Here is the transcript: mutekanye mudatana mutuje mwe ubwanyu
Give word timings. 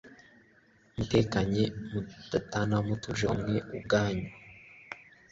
mutekanye 0.95 1.63
mudatana 1.89 2.77
mutuje 2.87 3.27
mwe 3.37 3.55
ubwanyu 3.75 4.27